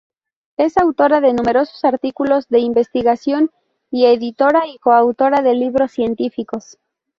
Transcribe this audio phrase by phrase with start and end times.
[0.57, 3.51] Es autora de numerosos artículos de investigación
[3.91, 6.79] y editora y coautora de libros científicos.